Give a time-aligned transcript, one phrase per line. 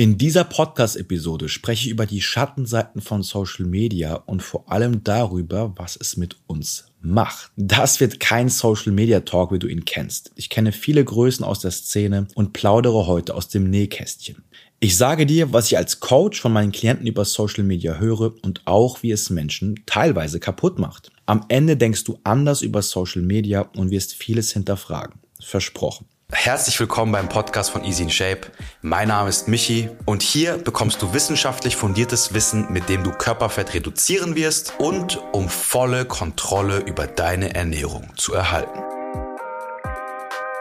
[0.00, 5.74] In dieser Podcast-Episode spreche ich über die Schattenseiten von Social Media und vor allem darüber,
[5.76, 7.52] was es mit uns macht.
[7.56, 10.32] Das wird kein Social Media Talk, wie du ihn kennst.
[10.36, 14.42] Ich kenne viele Größen aus der Szene und plaudere heute aus dem Nähkästchen.
[14.78, 18.62] Ich sage dir, was ich als Coach von meinen Klienten über Social Media höre und
[18.64, 21.12] auch, wie es Menschen teilweise kaputt macht.
[21.26, 25.20] Am Ende denkst du anders über Social Media und wirst vieles hinterfragen.
[25.40, 26.06] Versprochen.
[26.32, 28.42] Herzlich willkommen beim Podcast von Easy in Shape.
[28.82, 33.74] Mein Name ist Michi und hier bekommst du wissenschaftlich fundiertes Wissen, mit dem du Körperfett
[33.74, 38.80] reduzieren wirst und um volle Kontrolle über deine Ernährung zu erhalten.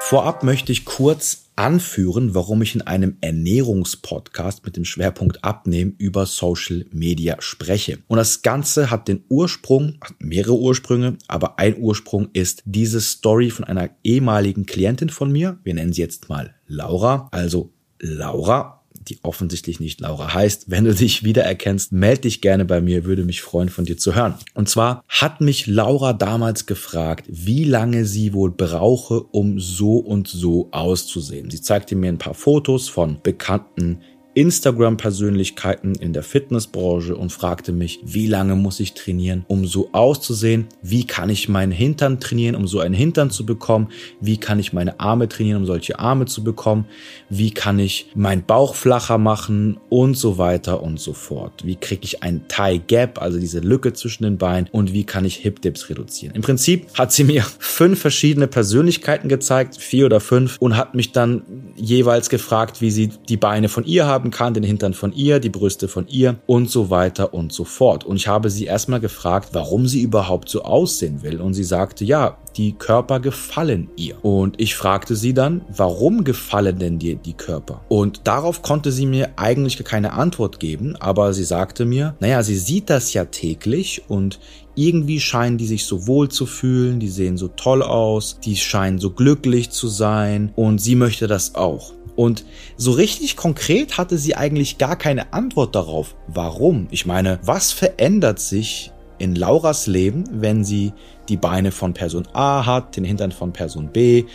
[0.01, 6.25] Vorab möchte ich kurz anführen, warum ich in einem Ernährungspodcast mit dem Schwerpunkt Abnehmen über
[6.25, 7.99] Social Media spreche.
[8.07, 13.49] Und das Ganze hat den Ursprung, hat mehrere Ursprünge, aber ein Ursprung ist diese Story
[13.49, 15.59] von einer ehemaligen Klientin von mir.
[15.65, 17.27] Wir nennen sie jetzt mal Laura.
[17.31, 20.69] Also Laura die offensichtlich nicht Laura heißt.
[20.69, 24.15] Wenn du dich wiedererkennst, melde dich gerne bei mir, würde mich freuen, von dir zu
[24.15, 24.35] hören.
[24.53, 30.27] Und zwar hat mich Laura damals gefragt, wie lange sie wohl brauche, um so und
[30.27, 31.49] so auszusehen.
[31.49, 34.01] Sie zeigte mir ein paar Fotos von bekannten
[34.35, 40.67] Instagram-Persönlichkeiten in der Fitnessbranche und fragte mich, wie lange muss ich trainieren, um so auszusehen?
[40.81, 43.89] Wie kann ich meinen Hintern trainieren, um so einen Hintern zu bekommen?
[44.21, 46.85] Wie kann ich meine Arme trainieren, um solche Arme zu bekommen?
[47.29, 51.65] Wie kann ich meinen Bauch flacher machen und so weiter und so fort?
[51.65, 55.25] Wie kriege ich ein Thigh Gap, also diese Lücke zwischen den Beinen und wie kann
[55.25, 56.35] ich Hip Dips reduzieren?
[56.35, 61.11] Im Prinzip hat sie mir fünf verschiedene Persönlichkeiten gezeigt, vier oder fünf und hat mich
[61.11, 61.41] dann
[61.75, 65.39] jeweils gefragt, wie sie die Beine von ihr haben haben kann, den Hintern von ihr,
[65.39, 68.03] die Brüste von ihr und so weiter und so fort.
[68.03, 71.39] Und ich habe sie erstmal gefragt, warum sie überhaupt so aussehen will.
[71.39, 74.23] Und sie sagte, ja, die Körper gefallen ihr.
[74.23, 77.79] Und ich fragte sie dann, warum gefallen denn dir die Körper?
[77.87, 82.57] Und darauf konnte sie mir eigentlich keine Antwort geben, aber sie sagte mir, naja, sie
[82.57, 84.39] sieht das ja täglich und
[84.75, 88.99] irgendwie scheinen die sich so wohl zu fühlen, die sehen so toll aus, die scheinen
[88.99, 91.93] so glücklich zu sein und sie möchte das auch.
[92.19, 92.43] Und
[92.75, 96.17] so richtig konkret hatte sie eigentlich gar keine Antwort darauf.
[96.27, 96.89] Warum?
[96.91, 100.91] Ich meine, was verändert sich in Lauras Leben, wenn sie
[101.29, 104.25] die Beine von Person A hat, den Hintern von Person B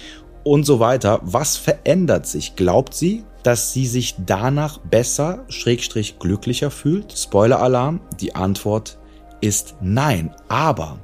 [0.44, 1.21] und so weiter?
[1.25, 2.56] Was verändert sich?
[2.56, 7.12] Glaubt sie, dass sie sich danach besser, schrägstrich glücklicher fühlt?
[7.12, 8.97] Spoiler-Alarm, die Antwort
[9.43, 10.34] ist nein.
[10.49, 11.00] Aber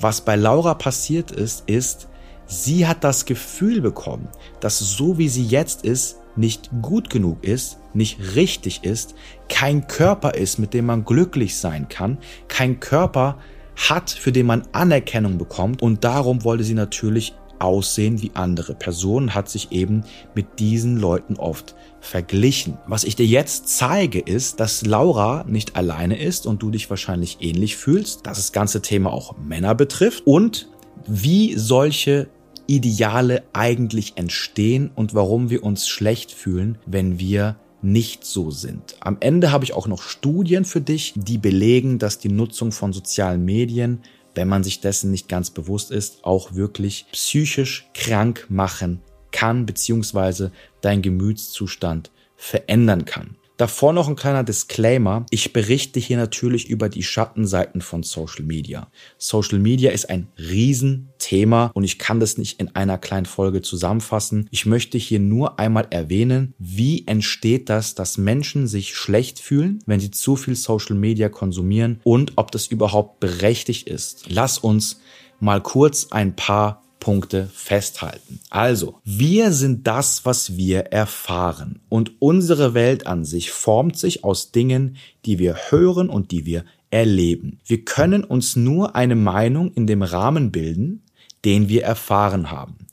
[0.00, 2.08] was bei Laura passiert ist, ist,
[2.46, 4.26] sie hat das Gefühl bekommen,
[4.58, 9.14] dass so wie sie jetzt ist, nicht gut genug ist, nicht richtig ist,
[9.48, 12.18] kein Körper ist, mit dem man glücklich sein kann,
[12.48, 13.38] kein Körper
[13.76, 19.34] hat, für den man Anerkennung bekommt und darum wollte sie natürlich aussehen wie andere Personen,
[19.34, 22.78] hat sich eben mit diesen Leuten oft verglichen.
[22.86, 27.38] Was ich dir jetzt zeige, ist, dass Laura nicht alleine ist und du dich wahrscheinlich
[27.40, 30.68] ähnlich fühlst, dass das ganze Thema auch Männer betrifft und
[31.06, 32.28] wie solche
[32.66, 38.96] Ideale eigentlich entstehen und warum wir uns schlecht fühlen, wenn wir nicht so sind.
[39.00, 42.92] Am Ende habe ich auch noch Studien für dich, die belegen, dass die Nutzung von
[42.92, 44.00] sozialen Medien,
[44.34, 49.02] wenn man sich dessen nicht ganz bewusst ist, auch wirklich psychisch krank machen
[49.32, 50.50] kann, beziehungsweise
[50.80, 53.36] dein Gemütszustand verändern kann.
[53.56, 55.26] Davor noch ein kleiner Disclaimer.
[55.30, 58.90] Ich berichte hier natürlich über die Schattenseiten von Social Media.
[59.16, 64.48] Social Media ist ein Riesenthema und ich kann das nicht in einer kleinen Folge zusammenfassen.
[64.50, 70.00] Ich möchte hier nur einmal erwähnen, wie entsteht das, dass Menschen sich schlecht fühlen, wenn
[70.00, 74.24] sie zu viel Social Media konsumieren und ob das überhaupt berechtigt ist.
[74.30, 75.00] Lass uns
[75.38, 78.40] mal kurz ein paar Punkte festhalten.
[78.48, 81.80] Also, wir sind das, was wir erfahren.
[81.90, 86.64] Und unsere Welt an sich formt sich aus Dingen, die wir hören und die wir
[86.88, 87.60] erleben.
[87.66, 91.02] Wir können uns nur eine Meinung in dem Rahmen bilden,
[91.44, 92.83] den wir erfahren haben.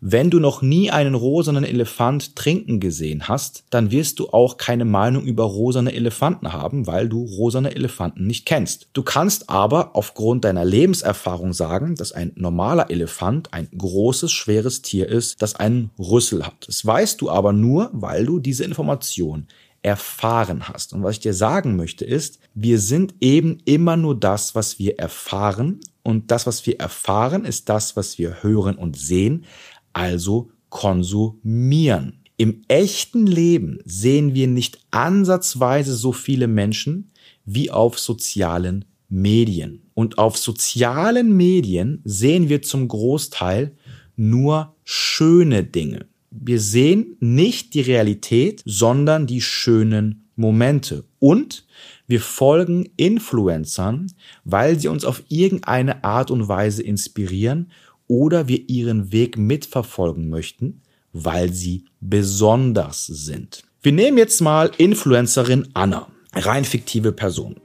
[0.00, 4.84] Wenn du noch nie einen rosanen Elefant trinken gesehen hast, dann wirst du auch keine
[4.84, 8.88] Meinung über rosane Elefanten haben, weil du rosane Elefanten nicht kennst.
[8.92, 15.08] Du kannst aber aufgrund deiner Lebenserfahrung sagen, dass ein normaler Elefant ein großes, schweres Tier
[15.08, 16.66] ist, das einen Rüssel hat.
[16.66, 19.46] Das weißt du aber nur, weil du diese Information
[19.82, 20.92] erfahren hast.
[20.92, 24.98] Und was ich dir sagen möchte ist, wir sind eben immer nur das, was wir
[24.98, 25.80] erfahren.
[26.02, 29.44] Und das, was wir erfahren, ist das, was wir hören und sehen
[29.92, 32.20] also konsumieren.
[32.36, 37.10] Im echten Leben sehen wir nicht ansatzweise so viele Menschen
[37.44, 39.82] wie auf sozialen Medien.
[39.94, 43.76] Und auf sozialen Medien sehen wir zum Großteil
[44.16, 46.06] nur schöne Dinge.
[46.30, 51.04] wir sehen nicht die Realität, sondern die schönen Momente.
[51.18, 51.66] Und
[52.10, 54.12] wir folgen Influencern,
[54.44, 57.70] weil sie uns auf irgendeine Art und Weise inspirieren
[58.08, 63.62] oder wir ihren Weg mitverfolgen möchten, weil sie besonders sind.
[63.80, 67.60] Wir nehmen jetzt mal Influencerin Anna, rein fiktive Person.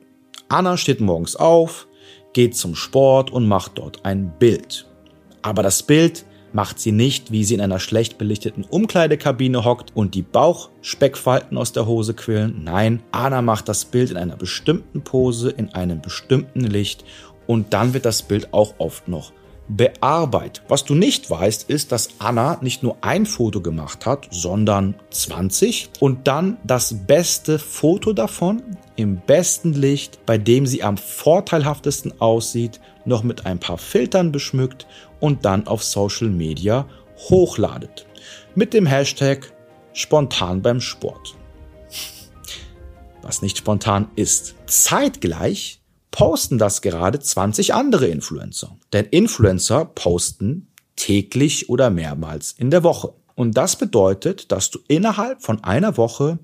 [0.47, 1.87] Anna steht morgens auf,
[2.33, 4.85] geht zum Sport und macht dort ein Bild.
[5.41, 6.23] Aber das Bild
[6.55, 11.73] macht sie nicht, wie sie in einer schlecht belichteten Umkleidekabine hockt und die Bauchspeckfalten aus
[11.73, 12.63] der Hose quillen.
[12.63, 17.03] Nein, Anna macht das Bild in einer bestimmten Pose, in einem bestimmten Licht
[17.45, 19.33] und dann wird das Bild auch oft noch
[19.67, 20.63] bearbeitet.
[20.69, 25.89] Was du nicht weißt, ist, dass Anna nicht nur ein Foto gemacht hat, sondern 20
[25.99, 28.61] und dann das beste Foto davon
[28.95, 34.87] im besten Licht, bei dem sie am vorteilhaftesten aussieht, noch mit ein paar Filtern beschmückt
[35.19, 36.87] und dann auf Social Media
[37.29, 38.05] hochladet.
[38.55, 39.51] Mit dem Hashtag
[39.93, 41.35] spontan beim Sport.
[43.21, 44.55] Was nicht spontan ist.
[44.67, 45.81] Zeitgleich
[46.11, 48.77] posten das gerade 20 andere Influencer.
[48.93, 53.13] Denn Influencer posten täglich oder mehrmals in der Woche.
[53.35, 56.39] Und das bedeutet, dass du innerhalb von einer Woche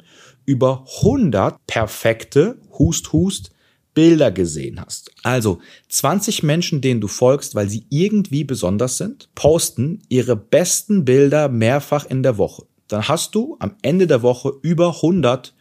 [0.45, 3.51] über 100 perfekte Hust Hust
[3.93, 5.11] Bilder gesehen hast.
[5.23, 5.59] Also
[5.89, 12.05] 20 Menschen, denen du folgst, weil sie irgendwie besonders sind, posten ihre besten Bilder mehrfach
[12.05, 12.65] in der Woche.
[12.87, 15.53] Dann hast du am Ende der Woche über 100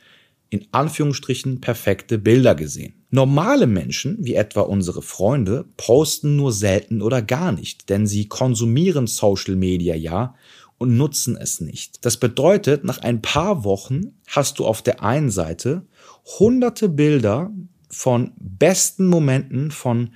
[0.50, 2.94] in Anführungsstrichen perfekte Bilder gesehen.
[3.10, 9.06] Normale Menschen, wie etwa unsere Freunde, posten nur selten oder gar nicht, denn sie konsumieren
[9.06, 10.34] Social Media ja
[10.78, 12.04] und nutzen es nicht.
[12.04, 15.86] Das bedeutet, nach ein paar Wochen hast du auf der einen Seite
[16.38, 17.52] hunderte Bilder
[17.90, 20.10] von besten Momenten von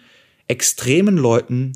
[0.49, 1.73] extremen Leuten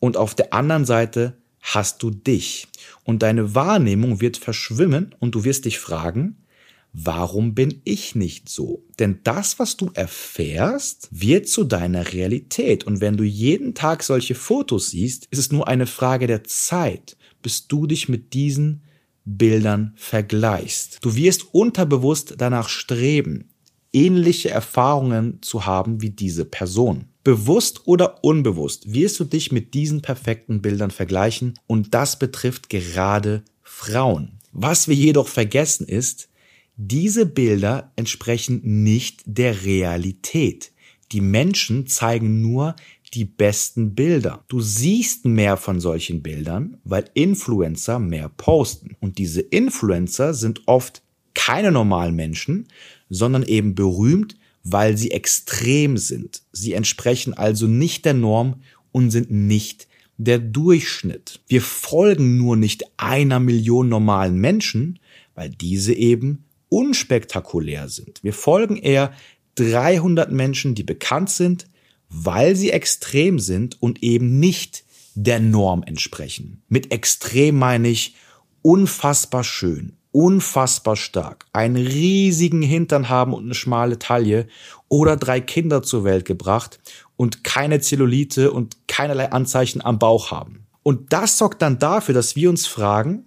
[0.00, 2.68] und auf der anderen Seite hast du dich.
[3.04, 6.44] Und deine Wahrnehmung wird verschwimmen und du wirst dich fragen,
[6.92, 8.84] warum bin ich nicht so?
[8.98, 12.84] Denn das, was du erfährst, wird zu deiner Realität.
[12.84, 17.16] Und wenn du jeden Tag solche Fotos siehst, ist es nur eine Frage der Zeit,
[17.42, 18.82] bis du dich mit diesen
[19.24, 20.98] Bildern vergleichst.
[21.02, 23.50] Du wirst unterbewusst danach streben,
[23.92, 27.06] ähnliche Erfahrungen zu haben wie diese Person.
[27.24, 33.42] Bewusst oder unbewusst wirst du dich mit diesen perfekten Bildern vergleichen und das betrifft gerade
[33.62, 34.38] Frauen.
[34.52, 36.28] Was wir jedoch vergessen ist,
[36.76, 40.72] diese Bilder entsprechen nicht der Realität.
[41.12, 42.76] Die Menschen zeigen nur
[43.14, 44.44] die besten Bilder.
[44.48, 48.96] Du siehst mehr von solchen Bildern, weil Influencer mehr posten.
[49.00, 51.02] Und diese Influencer sind oft
[51.34, 52.68] keine normalen Menschen,
[53.10, 56.42] sondern eben berühmt, weil sie extrem sind.
[56.52, 58.62] Sie entsprechen also nicht der Norm
[58.92, 61.40] und sind nicht der Durchschnitt.
[61.46, 64.98] Wir folgen nur nicht einer Million normalen Menschen,
[65.34, 68.22] weil diese eben unspektakulär sind.
[68.22, 69.12] Wir folgen eher
[69.54, 71.66] 300 Menschen, die bekannt sind,
[72.08, 74.84] weil sie extrem sind und eben nicht
[75.14, 76.62] der Norm entsprechen.
[76.68, 78.14] Mit extrem meine ich
[78.62, 84.48] unfassbar schön, unfassbar stark, einen riesigen Hintern haben und eine schmale Taille
[84.88, 86.80] oder drei Kinder zur Welt gebracht
[87.16, 90.66] und keine Zellulite und keinerlei Anzeichen am Bauch haben.
[90.82, 93.26] Und das sorgt dann dafür, dass wir uns fragen,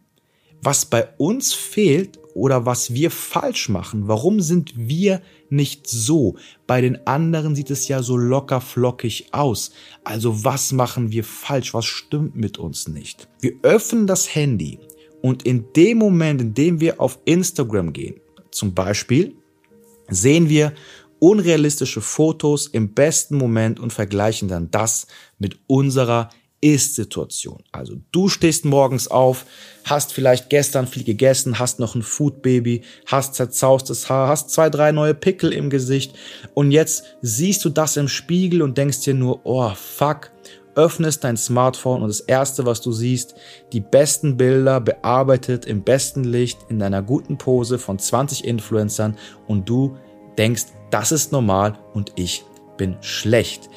[0.61, 4.09] was bei uns fehlt oder was wir falsch machen.
[4.09, 6.35] Warum sind wir nicht so?
[6.67, 9.71] Bei den anderen sieht es ja so locker flockig aus.
[10.03, 11.73] Also was machen wir falsch?
[11.73, 13.29] Was stimmt mit uns nicht?
[13.39, 14.77] Wir öffnen das Handy
[15.21, 18.19] und in dem Moment, in dem wir auf Instagram gehen,
[18.51, 19.35] zum Beispiel,
[20.09, 20.73] sehen wir
[21.19, 26.29] unrealistische Fotos im besten Moment und vergleichen dann das mit unserer
[26.61, 27.63] ist-Situation.
[27.71, 29.45] Also du stehst morgens auf,
[29.83, 34.91] hast vielleicht gestern viel gegessen, hast noch ein Foodbaby, hast zerzaustes Haar, hast zwei, drei
[34.91, 36.13] neue Pickel im Gesicht
[36.53, 40.31] und jetzt siehst du das im Spiegel und denkst dir nur, oh fuck,
[40.75, 43.35] öffnest dein Smartphone und das erste, was du siehst,
[43.73, 49.67] die besten Bilder bearbeitet im besten Licht in deiner guten Pose von 20 Influencern und
[49.67, 49.97] du
[50.37, 52.43] denkst, das ist normal und ich
[52.77, 53.69] bin schlecht.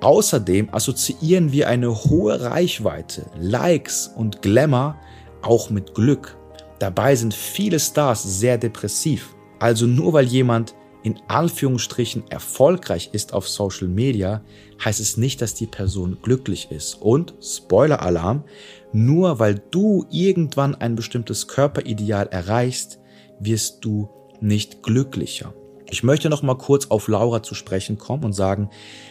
[0.00, 4.96] Außerdem assoziieren wir eine hohe Reichweite, Likes und Glamour
[5.42, 6.36] auch mit Glück.
[6.78, 9.34] Dabei sind viele Stars sehr depressiv.
[9.60, 14.42] Also nur weil jemand in Anführungsstrichen erfolgreich ist auf Social Media,
[14.84, 16.94] heißt es nicht, dass die Person glücklich ist.
[16.94, 18.44] Und, Spoiler-Alarm,
[18.92, 23.00] nur weil du irgendwann ein bestimmtes Körperideal erreichst,
[23.40, 24.08] wirst du
[24.40, 25.54] nicht glücklicher.
[25.90, 28.70] Ich möchte noch mal kurz auf Laura zu sprechen kommen und sagen,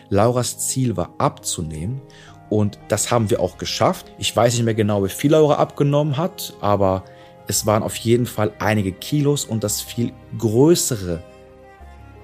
[0.10, 2.02] Lauras Ziel war abzunehmen
[2.50, 4.12] und das haben wir auch geschafft.
[4.18, 7.06] Ich weiß nicht mehr genau, wie viel Laura abgenommen hat, aber
[7.48, 11.22] es waren auf jeden Fall einige Kilos und das viel größere,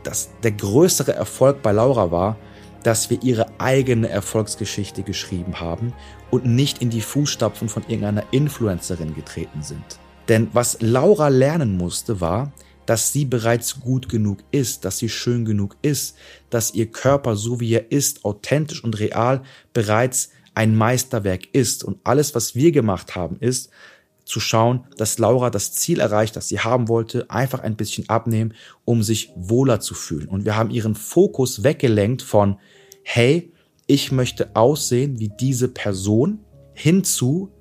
[0.08, 2.38] das, der größere Erfolg bei Laura war,
[2.84, 5.94] dass wir ihre eigene Erfolgsgeschichte geschrieben haben
[6.32, 10.00] und nicht in die Fußstapfen von irgendeiner Influencerin getreten sind.
[10.30, 12.54] Denn was Laura lernen musste, war,
[12.86, 16.16] dass sie bereits gut genug ist, dass sie schön genug ist,
[16.50, 19.42] dass ihr Körper, so wie er ist, authentisch und real
[19.74, 21.84] bereits ein Meisterwerk ist.
[21.84, 23.70] Und alles, was wir gemacht haben, ist,
[24.28, 28.54] zu schauen, dass Laura das Ziel erreicht, das sie haben wollte, einfach ein bisschen abnehmen,
[28.84, 30.28] um sich wohler zu fühlen.
[30.28, 32.58] Und wir haben ihren Fokus weggelenkt von,
[33.04, 33.54] hey,
[33.88, 36.40] ich möchte aussehen wie diese Person,
[36.74, 37.52] hinzu,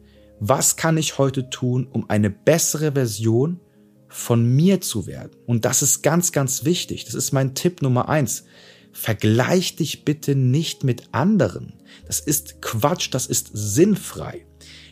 [0.40, 3.60] was kann ich heute tun, um eine bessere Version
[4.08, 5.30] von mir zu werden?
[5.46, 7.04] Und das ist ganz, ganz wichtig.
[7.04, 8.44] Das ist mein Tipp Nummer eins.
[8.92, 11.74] Vergleich dich bitte nicht mit anderen.
[12.06, 14.46] Das ist Quatsch, das ist sinnfrei.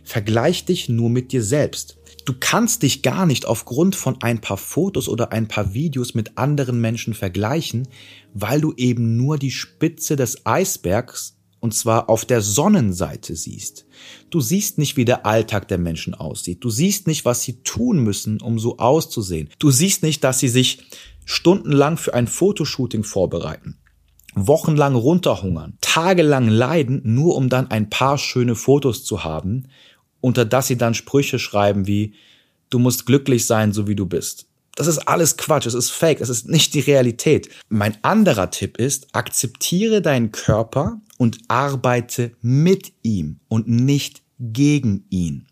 [0.05, 1.99] Vergleich dich nur mit dir selbst.
[2.25, 6.39] Du kannst dich gar nicht aufgrund von ein paar Fotos oder ein paar Videos mit
[6.39, 7.89] anderen Menschen vergleichen,
[8.33, 13.87] weil du eben nur die Spitze des Eisbergs und zwar auf der Sonnenseite siehst.
[14.29, 16.63] Du siehst nicht, wie der Alltag der Menschen aussieht.
[16.63, 19.49] Du siehst nicht, was sie tun müssen, um so auszusehen.
[19.59, 20.85] Du siehst nicht, dass sie sich
[21.25, 23.79] stundenlang für ein Fotoshooting vorbereiten
[24.35, 29.69] wochenlang runterhungern, tagelang leiden, nur um dann ein paar schöne Fotos zu haben,
[30.25, 32.15] unter das sie dann Sprüche schreiben wie,
[32.71, 34.47] du musst glücklich sein, so wie du bist.
[34.75, 37.51] Das ist alles Quatsch, es ist Fake, es ist nicht die Realität.
[37.69, 45.47] Mein anderer Tipp ist, akzeptiere deinen Körper und arbeite mit ihm und nicht gegen ihn.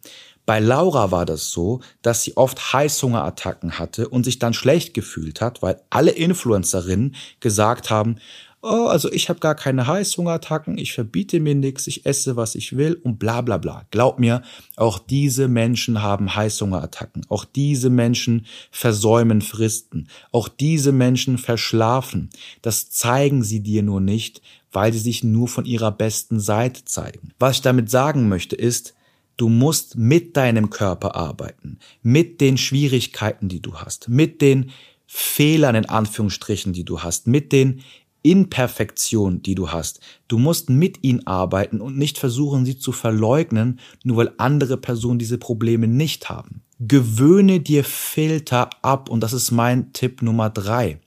[0.47, 5.43] Bei Laura war das so, dass sie oft Heißhungerattacken hatte und sich dann schlecht gefühlt
[5.43, 8.17] hat, weil alle Influencerinnen gesagt haben,
[8.63, 12.77] oh, also ich habe gar keine Heißhungerattacken, ich verbiete mir nichts, ich esse, was ich
[12.77, 13.87] will und bla bla bla.
[13.91, 14.43] Glaub mir,
[14.77, 22.31] auch diese Menschen haben Heißhungerattacken, auch diese Menschen versäumen Fristen, auch diese Menschen verschlafen.
[22.63, 24.41] Das zeigen sie dir nur nicht,
[24.71, 27.33] weil sie sich nur von ihrer besten Seite zeigen.
[27.39, 28.95] Was ich damit sagen möchte ist,
[29.39, 34.71] Du musst mit deinem Körper arbeiten, mit den Schwierigkeiten, die du hast, mit den
[35.07, 37.83] Fehlern in Anführungsstrichen, die du hast, mit den
[38.23, 40.01] Imperfektion, die du hast.
[40.29, 45.19] Du musst mit ihnen arbeiten und nicht versuchen, sie zu verleugnen, nur weil andere Personen
[45.19, 46.63] diese Probleme nicht haben.
[46.79, 51.01] Gewöhne dir Filter ab und das ist mein Tipp Nummer drei.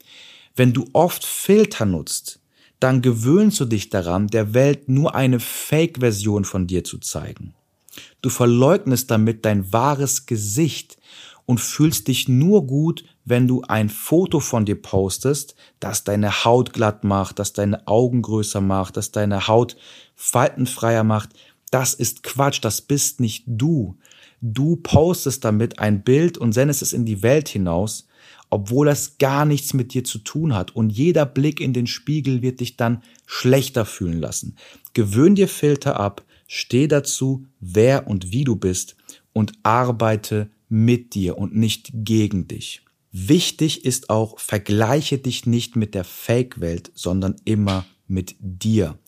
[0.55, 2.39] Wenn du oft Filter nutzt,
[2.79, 7.53] dann gewöhnst du dich daran, der Welt nur eine Fake-Version von dir zu zeigen.
[8.21, 10.97] Du verleugnest damit dein wahres Gesicht
[11.45, 16.73] und fühlst dich nur gut, wenn du ein Foto von dir postest, das deine Haut
[16.73, 19.75] glatt macht, das deine Augen größer macht, das deine Haut
[20.15, 21.29] faltenfreier macht.
[21.71, 23.97] Das ist Quatsch, das bist nicht du.
[24.41, 28.07] Du postest damit ein Bild und sendest es in die Welt hinaus,
[28.49, 30.75] obwohl das gar nichts mit dir zu tun hat.
[30.75, 34.55] Und jeder Blick in den Spiegel wird dich dann schlechter fühlen lassen.
[34.93, 38.95] Gewöhn dir Filter ab, steh dazu, wer und wie du bist
[39.33, 42.81] und arbeite mit dir und nicht gegen dich.
[43.13, 48.99] Wichtig ist auch, vergleiche dich nicht mit der Fake-Welt, sondern immer mit dir.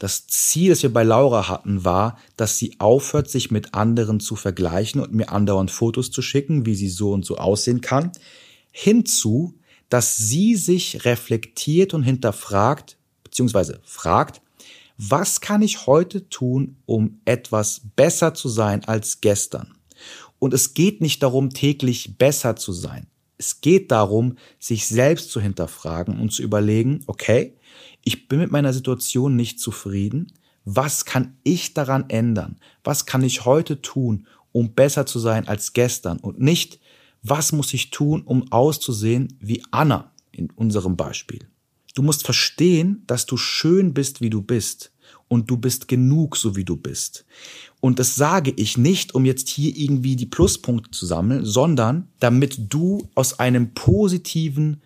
[0.00, 4.34] Das Ziel, das wir bei Laura hatten, war, dass sie aufhört, sich mit anderen zu
[4.34, 8.10] vergleichen und mir andauernd Fotos zu schicken, wie sie so und so aussehen kann,
[8.72, 9.54] hinzu,
[9.88, 14.42] dass sie sich reflektiert und hinterfragt, beziehungsweise fragt,
[14.98, 19.76] was kann ich heute tun, um etwas besser zu sein als gestern?
[20.42, 23.06] Und es geht nicht darum, täglich besser zu sein.
[23.38, 27.56] Es geht darum, sich selbst zu hinterfragen und zu überlegen, okay,
[28.02, 30.32] ich bin mit meiner Situation nicht zufrieden.
[30.64, 32.56] Was kann ich daran ändern?
[32.82, 36.18] Was kann ich heute tun, um besser zu sein als gestern?
[36.18, 36.80] Und nicht,
[37.22, 41.46] was muss ich tun, um auszusehen wie Anna in unserem Beispiel?
[41.94, 44.91] Du musst verstehen, dass du schön bist, wie du bist
[45.32, 47.24] und du bist genug, so wie du bist.
[47.80, 52.70] Und das sage ich nicht, um jetzt hier irgendwie die Pluspunkte zu sammeln, sondern damit
[52.70, 54.82] du aus einem positiven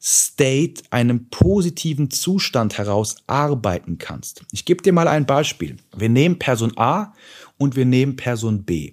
[0.00, 4.44] State, einem positiven Zustand heraus arbeiten kannst.
[4.52, 5.78] Ich gebe dir mal ein Beispiel.
[5.96, 7.12] Wir nehmen Person A
[7.58, 8.92] und wir nehmen Person B.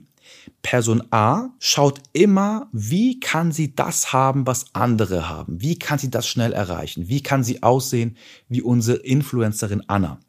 [0.63, 5.61] Person A schaut immer, wie kann sie das haben, was andere haben?
[5.61, 7.09] Wie kann sie das schnell erreichen?
[7.09, 8.17] Wie kann sie aussehen
[8.49, 10.19] wie unsere Influencerin Anna?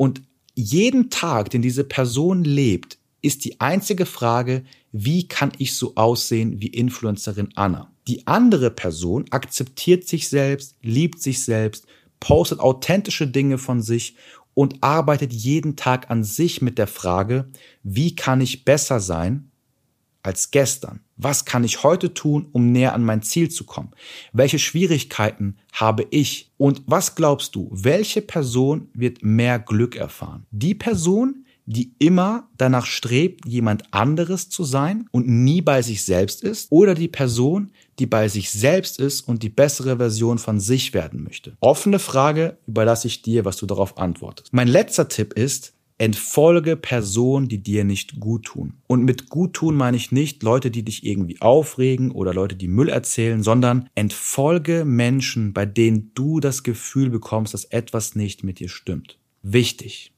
[0.00, 0.22] Und
[0.54, 6.62] jeden Tag, den diese Person lebt, ist die einzige Frage, wie kann ich so aussehen
[6.62, 7.92] wie Influencerin Anna?
[8.08, 11.84] Die andere Person akzeptiert sich selbst, liebt sich selbst,
[12.18, 14.16] postet authentische Dinge von sich
[14.54, 17.50] und arbeitet jeden Tag an sich mit der Frage,
[17.82, 19.49] wie kann ich besser sein
[20.22, 21.00] als gestern?
[21.16, 23.90] Was kann ich heute tun, um näher an mein Ziel zu kommen?
[24.32, 26.50] Welche Schwierigkeiten habe ich?
[26.56, 30.46] Und was glaubst du, welche Person wird mehr Glück erfahren?
[30.50, 36.42] Die Person, die immer danach strebt, jemand anderes zu sein und nie bei sich selbst
[36.42, 40.94] ist, oder die Person, die bei sich selbst ist und die bessere Version von sich
[40.94, 41.56] werden möchte?
[41.60, 44.52] Offene Frage, überlasse ich dir, was du darauf antwortest.
[44.52, 48.78] Mein letzter Tipp ist, entfolge Personen, die dir nicht gut tun.
[48.86, 52.68] Und mit gut tun meine ich nicht Leute, die dich irgendwie aufregen oder Leute, die
[52.68, 58.60] Müll erzählen, sondern entfolge Menschen, bei denen du das Gefühl bekommst, dass etwas nicht mit
[58.60, 59.18] dir stimmt.
[59.42, 60.14] Wichtig.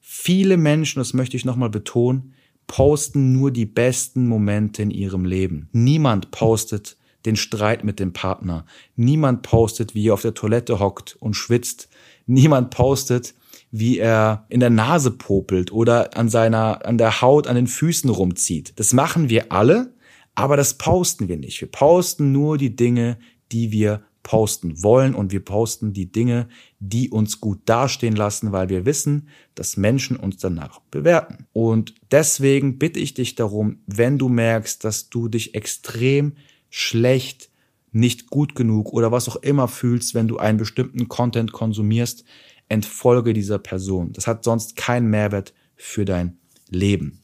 [0.00, 2.34] Viele Menschen, das möchte ich nochmal betonen,
[2.68, 5.68] posten nur die besten Momente in ihrem Leben.
[5.72, 8.64] Niemand postet den Streit mit dem Partner.
[8.94, 11.88] Niemand postet, wie er auf der Toilette hockt und schwitzt.
[12.26, 13.34] Niemand postet,
[13.70, 18.10] wie er in der Nase popelt oder an seiner, an der Haut, an den Füßen
[18.10, 18.72] rumzieht.
[18.76, 19.94] Das machen wir alle,
[20.34, 21.60] aber das posten wir nicht.
[21.60, 23.18] Wir posten nur die Dinge,
[23.52, 26.48] die wir posten wollen und wir posten die Dinge,
[26.80, 31.46] die uns gut dastehen lassen, weil wir wissen, dass Menschen uns danach bewerten.
[31.52, 36.32] Und deswegen bitte ich dich darum, wenn du merkst, dass du dich extrem
[36.70, 37.50] schlecht,
[37.92, 42.24] nicht gut genug oder was auch immer fühlst, wenn du einen bestimmten Content konsumierst,
[42.68, 44.12] entfolge dieser Person.
[44.12, 47.22] Das hat sonst keinen Mehrwert für dein Leben.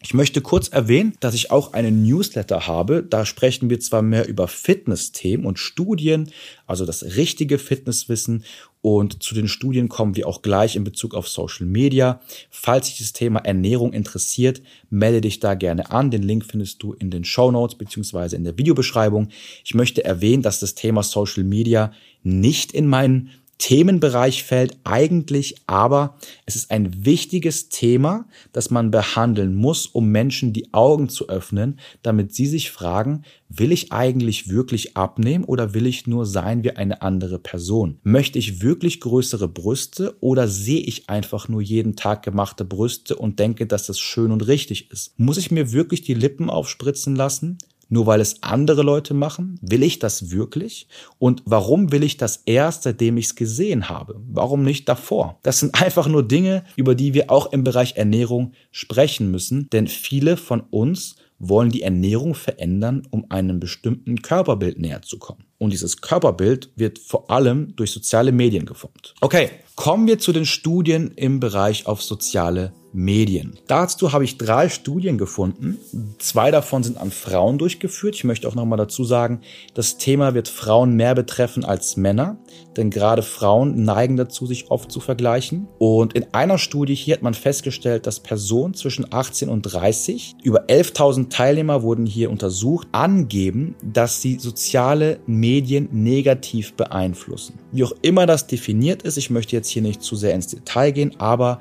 [0.00, 3.02] Ich möchte kurz erwähnen, dass ich auch einen Newsletter habe.
[3.02, 6.30] Da sprechen wir zwar mehr über Fitness-Themen und Studien,
[6.68, 8.44] also das richtige Fitnesswissen.
[8.80, 12.20] Und zu den Studien kommen wir auch gleich in Bezug auf Social Media.
[12.48, 16.12] Falls dich das Thema Ernährung interessiert, melde dich da gerne an.
[16.12, 19.30] Den Link findest du in den Show Notes beziehungsweise in der Videobeschreibung.
[19.64, 21.92] Ich möchte erwähnen, dass das Thema Social Media
[22.22, 29.56] nicht in meinen Themenbereich fällt eigentlich, aber es ist ein wichtiges Thema, das man behandeln
[29.56, 34.96] muss, um Menschen die Augen zu öffnen, damit sie sich fragen, will ich eigentlich wirklich
[34.96, 37.98] abnehmen oder will ich nur sein wie eine andere Person?
[38.04, 43.40] Möchte ich wirklich größere Brüste oder sehe ich einfach nur jeden Tag gemachte Brüste und
[43.40, 45.18] denke, dass das schön und richtig ist?
[45.18, 47.58] Muss ich mir wirklich die Lippen aufspritzen lassen?
[47.88, 49.58] Nur weil es andere Leute machen?
[49.62, 50.88] Will ich das wirklich?
[51.18, 54.20] Und warum will ich das erst, seitdem ich es gesehen habe?
[54.28, 55.38] Warum nicht davor?
[55.42, 59.86] Das sind einfach nur Dinge, über die wir auch im Bereich Ernährung sprechen müssen, denn
[59.86, 65.44] viele von uns wollen die Ernährung verändern, um einem bestimmten Körperbild näher zu kommen.
[65.58, 69.14] Und dieses Körperbild wird vor allem durch soziale Medien geformt.
[69.20, 73.56] Okay, kommen wir zu den Studien im Bereich auf soziale Medien.
[73.68, 75.78] Dazu habe ich drei Studien gefunden.
[76.18, 78.16] Zwei davon sind an Frauen durchgeführt.
[78.16, 79.40] Ich möchte auch nochmal dazu sagen,
[79.74, 82.38] das Thema wird Frauen mehr betreffen als Männer,
[82.76, 85.68] denn gerade Frauen neigen dazu, sich oft zu vergleichen.
[85.78, 90.66] Und in einer Studie hier hat man festgestellt, dass Personen zwischen 18 und 30, über
[90.66, 97.60] 11.000 Teilnehmer wurden hier untersucht, angeben, dass sie soziale Medien negativ beeinflussen.
[97.70, 100.90] Wie auch immer das definiert ist, ich möchte jetzt hier nicht zu sehr ins Detail
[100.90, 101.60] gehen, aber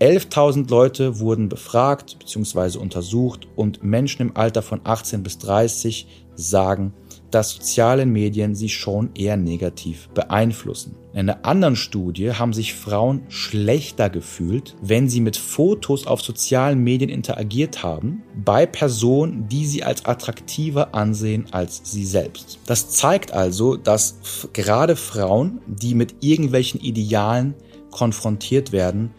[0.00, 2.78] 11.000 Leute wurden befragt bzw.
[2.78, 6.94] untersucht und Menschen im Alter von 18 bis 30 sagen,
[7.30, 10.96] dass soziale Medien sie schon eher negativ beeinflussen.
[11.12, 16.82] In einer anderen Studie haben sich Frauen schlechter gefühlt, wenn sie mit Fotos auf sozialen
[16.82, 22.58] Medien interagiert haben, bei Personen, die sie als attraktiver ansehen als sie selbst.
[22.66, 27.54] Das zeigt also, dass gerade Frauen, die mit irgendwelchen Idealen
[27.90, 29.10] konfrontiert werden,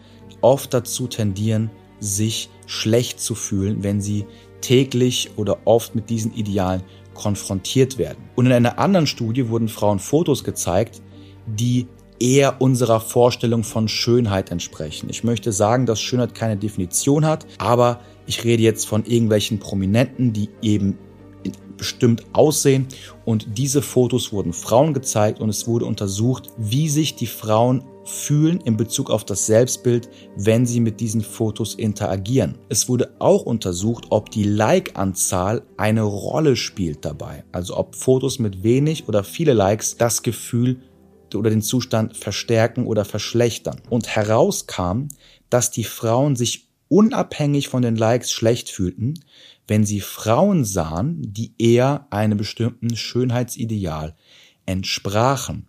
[0.42, 4.26] oft dazu tendieren, sich schlecht zu fühlen, wenn sie
[4.60, 6.82] täglich oder oft mit diesen Idealen
[7.14, 8.18] konfrontiert werden.
[8.36, 11.02] Und in einer anderen Studie wurden Frauen Fotos gezeigt,
[11.46, 11.86] die
[12.18, 15.08] eher unserer Vorstellung von Schönheit entsprechen.
[15.10, 20.32] Ich möchte sagen, dass Schönheit keine Definition hat, aber ich rede jetzt von irgendwelchen Prominenten,
[20.32, 20.98] die eben
[21.76, 22.86] bestimmt aussehen.
[23.24, 28.60] Und diese Fotos wurden Frauen gezeigt und es wurde untersucht, wie sich die Frauen fühlen
[28.60, 32.58] in Bezug auf das Selbstbild, wenn sie mit diesen Fotos interagieren.
[32.68, 37.44] Es wurde auch untersucht, ob die Like-Anzahl eine Rolle spielt dabei.
[37.52, 40.80] Also ob Fotos mit wenig oder viele Likes das Gefühl
[41.34, 43.80] oder den Zustand verstärken oder verschlechtern.
[43.88, 45.08] Und herauskam,
[45.50, 49.14] dass die Frauen sich unabhängig von den Likes schlecht fühlten,
[49.66, 54.14] wenn sie Frauen sahen, die eher einem bestimmten Schönheitsideal
[54.66, 55.66] entsprachen.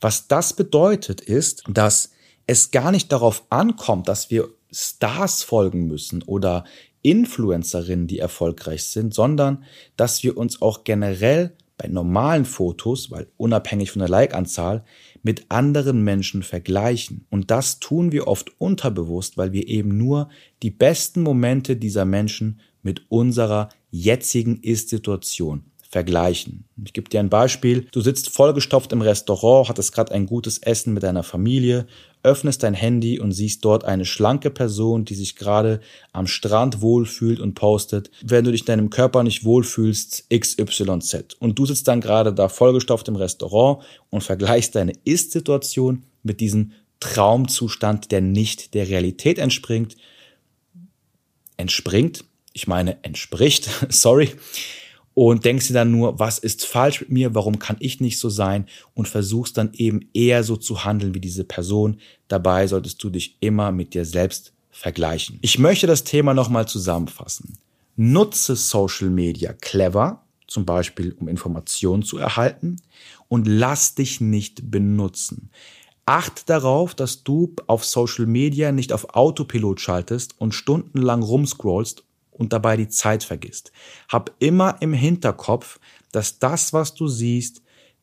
[0.00, 2.10] Was das bedeutet ist, dass
[2.46, 6.64] es gar nicht darauf ankommt, dass wir Stars folgen müssen oder
[7.02, 9.64] Influencerinnen, die erfolgreich sind, sondern
[9.96, 14.84] dass wir uns auch generell bei normalen Fotos, weil unabhängig von der Like-Anzahl,
[15.22, 17.26] mit anderen Menschen vergleichen.
[17.30, 20.28] Und das tun wir oft unterbewusst, weil wir eben nur
[20.62, 26.64] die besten Momente dieser Menschen mit unserer jetzigen Ist-Situation vergleichen.
[26.84, 27.86] Ich gebe dir ein Beispiel.
[27.92, 31.86] Du sitzt vollgestopft im Restaurant, hattest gerade ein gutes Essen mit deiner Familie,
[32.22, 35.80] öffnest dein Handy und siehst dort eine schlanke Person, die sich gerade
[36.12, 41.36] am Strand wohlfühlt und postet, wenn du dich in deinem Körper nicht wohlfühlst, XYZ.
[41.38, 46.72] Und du sitzt dann gerade da vollgestopft im Restaurant und vergleichst deine Ist-Situation mit diesem
[46.98, 49.96] Traumzustand, der nicht der Realität entspringt.
[51.56, 54.30] Entspringt, ich meine entspricht, sorry
[55.18, 58.28] und denkst dir dann nur, was ist falsch mit mir, warum kann ich nicht so
[58.28, 62.00] sein und versuchst dann eben eher so zu handeln wie diese Person.
[62.28, 65.38] Dabei solltest du dich immer mit dir selbst vergleichen.
[65.40, 67.56] Ich möchte das Thema nochmal zusammenfassen.
[67.96, 72.76] Nutze Social Media clever, zum Beispiel um Informationen zu erhalten
[73.28, 75.48] und lass dich nicht benutzen.
[76.04, 82.05] Acht darauf, dass du auf Social Media nicht auf Autopilot schaltest und stundenlang rumscrollst
[82.36, 83.72] und dabei die Zeit vergisst.
[84.08, 85.78] Hab immer im Hinterkopf,
[86.12, 87.62] dass das, was du siehst,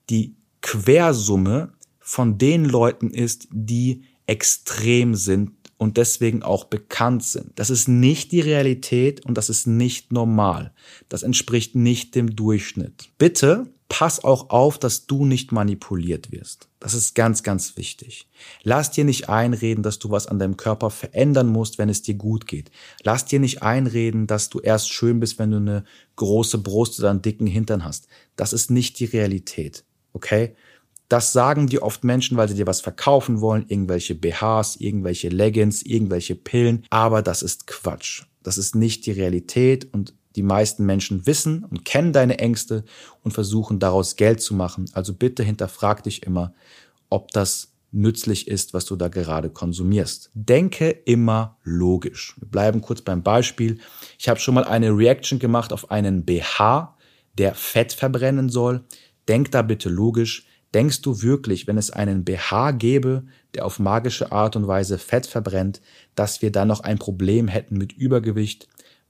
[0.09, 7.51] die Quersumme von den Leuten ist, die extrem sind und deswegen auch bekannt sind.
[7.55, 10.73] Das ist nicht die Realität und das ist nicht normal.
[11.09, 13.09] Das entspricht nicht dem Durchschnitt.
[13.17, 16.67] Bitte pass auch auf, dass du nicht manipuliert wirst.
[16.79, 18.27] Das ist ganz, ganz wichtig.
[18.63, 22.15] Lass dir nicht einreden, dass du was an deinem Körper verändern musst, wenn es dir
[22.15, 22.71] gut geht.
[23.03, 25.83] Lass dir nicht einreden, dass du erst schön bist, wenn du eine
[26.15, 28.07] große Brust oder einen dicken Hintern hast.
[28.35, 29.83] Das ist nicht die Realität.
[30.13, 30.55] Okay?
[31.09, 35.83] Das sagen dir oft Menschen, weil sie dir was verkaufen wollen, irgendwelche BHs, irgendwelche Leggings,
[35.83, 36.85] irgendwelche Pillen.
[36.89, 38.23] Aber das ist Quatsch.
[38.41, 42.83] Das ist nicht die Realität und die meisten Menschen wissen und kennen deine Ängste
[43.21, 44.85] und versuchen daraus Geld zu machen.
[44.93, 46.53] Also bitte hinterfrag dich immer,
[47.09, 50.31] ob das nützlich ist, was du da gerade konsumierst.
[50.33, 52.35] Denke immer logisch.
[52.39, 53.79] Wir bleiben kurz beim Beispiel.
[54.17, 56.97] Ich habe schon mal eine Reaction gemacht auf einen BH,
[57.37, 58.83] der Fett verbrennen soll.
[59.27, 60.47] Denk da bitte logisch.
[60.73, 65.27] Denkst du wirklich, wenn es einen BH gäbe, der auf magische Art und Weise Fett
[65.27, 65.81] verbrennt,
[66.15, 68.67] dass wir dann noch ein Problem hätten mit Übergewicht?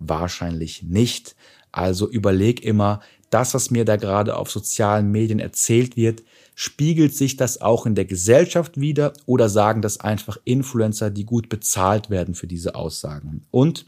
[0.07, 1.35] Wahrscheinlich nicht.
[1.71, 6.23] Also überleg immer, das, was mir da gerade auf sozialen Medien erzählt wird,
[6.55, 11.49] spiegelt sich das auch in der Gesellschaft wieder oder sagen das einfach Influencer, die gut
[11.49, 13.41] bezahlt werden für diese Aussagen?
[13.49, 13.87] Und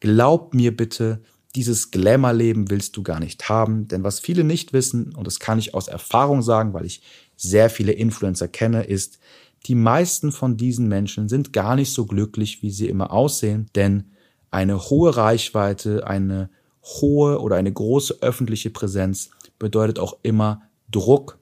[0.00, 1.20] glaub mir bitte,
[1.54, 5.58] dieses Glamour-Leben willst du gar nicht haben, denn was viele nicht wissen, und das kann
[5.58, 7.02] ich aus Erfahrung sagen, weil ich
[7.36, 9.18] sehr viele Influencer kenne, ist,
[9.66, 14.12] die meisten von diesen Menschen sind gar nicht so glücklich, wie sie immer aussehen, denn
[14.50, 16.50] eine hohe Reichweite, eine
[16.82, 21.38] hohe oder eine große öffentliche Präsenz bedeutet auch immer Druck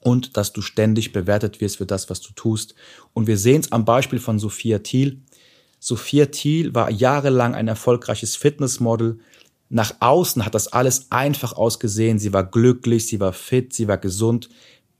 [0.00, 2.74] und dass du ständig bewertet wirst für das, was du tust.
[3.12, 5.20] Und wir sehen es am Beispiel von Sophia Thiel.
[5.80, 9.18] Sophia Thiel war jahrelang ein erfolgreiches Fitnessmodel.
[9.68, 12.18] Nach außen hat das alles einfach ausgesehen.
[12.18, 14.48] Sie war glücklich, sie war fit, sie war gesund,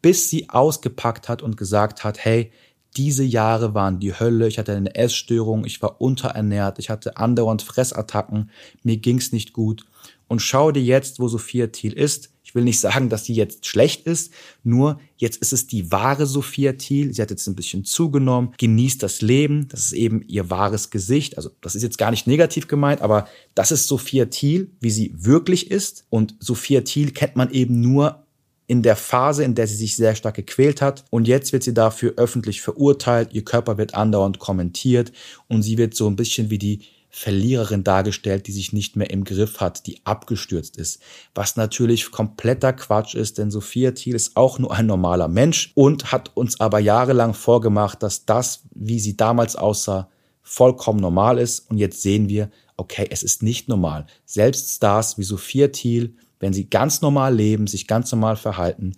[0.03, 2.53] bis sie ausgepackt hat und gesagt hat, hey,
[2.97, 4.49] diese Jahre waren die Hölle.
[4.49, 8.51] Ich hatte eine Essstörung, ich war unterernährt, ich hatte andauernd Fressattacken,
[8.83, 9.85] mir ging's nicht gut.
[10.27, 12.31] Und schau dir jetzt, wo Sophia Thiel ist.
[12.45, 14.33] Ich will nicht sagen, dass sie jetzt schlecht ist,
[14.65, 17.13] nur jetzt ist es die wahre Sophia Thiel.
[17.13, 19.69] Sie hat jetzt ein bisschen zugenommen, genießt das Leben.
[19.69, 21.37] Das ist eben ihr wahres Gesicht.
[21.37, 25.13] Also das ist jetzt gar nicht negativ gemeint, aber das ist Sophia Thiel, wie sie
[25.15, 26.07] wirklich ist.
[26.09, 28.25] Und Sophia Thiel kennt man eben nur
[28.69, 31.05] in der Phase, in der sie sich sehr stark gequält hat.
[31.11, 33.31] Und jetzt wird sie dafür öffentlich verurteilt.
[33.33, 35.11] Ihr Körper wird andauernd kommentiert
[35.49, 39.25] und sie wird so ein bisschen wie die Verliererin dargestellt, die sich nicht mehr im
[39.25, 41.01] Griff hat, die abgestürzt ist.
[41.35, 46.13] Was natürlich kompletter Quatsch ist, denn Sophia Thiel ist auch nur ein normaler Mensch und
[46.13, 50.11] hat uns aber jahrelang vorgemacht, dass das, wie sie damals aussah,
[50.43, 51.71] vollkommen normal ist.
[51.71, 54.07] Und jetzt sehen wir, okay, es ist nicht normal.
[54.27, 58.95] Selbst Stars wie Sophia Thiel wenn sie ganz normal leben, sich ganz normal verhalten,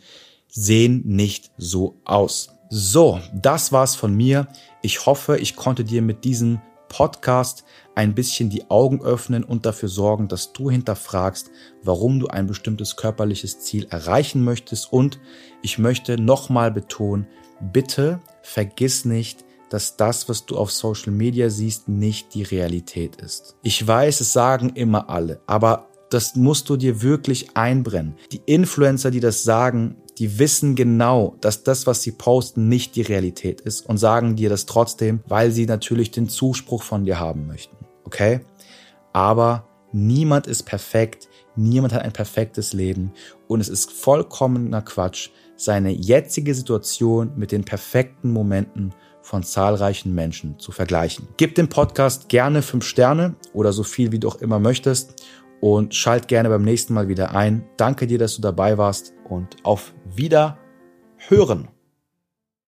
[0.49, 2.51] sehen nicht so aus.
[2.69, 4.49] So, das war's von mir.
[4.83, 9.89] Ich hoffe, ich konnte dir mit diesem Podcast ein bisschen die Augen öffnen und dafür
[9.89, 11.51] sorgen, dass du hinterfragst,
[11.83, 14.93] warum du ein bestimmtes körperliches Ziel erreichen möchtest.
[14.93, 15.21] Und
[15.63, 17.27] ich möchte nochmal betonen,
[17.61, 23.57] bitte vergiss nicht, dass das, was du auf Social Media siehst, nicht die Realität ist.
[23.63, 28.17] Ich weiß, es sagen immer alle, aber das musst du dir wirklich einbrennen.
[28.33, 33.03] Die Influencer, die das sagen, die wissen genau, dass das, was sie posten, nicht die
[33.03, 37.47] Realität ist und sagen dir das trotzdem, weil sie natürlich den Zuspruch von dir haben
[37.47, 37.77] möchten.
[38.05, 38.41] Okay?
[39.13, 43.13] Aber niemand ist perfekt, niemand hat ein perfektes Leben
[43.49, 50.59] und es ist vollkommener Quatsch, seine jetzige Situation mit den perfekten Momenten von zahlreichen Menschen
[50.59, 51.29] zu vergleichen.
[51.37, 55.23] Gib dem Podcast gerne fünf Sterne oder so viel, wie du auch immer möchtest
[55.61, 57.65] und schalt gerne beim nächsten Mal wieder ein.
[57.77, 61.69] Danke dir, dass du dabei warst und auf Wiederhören.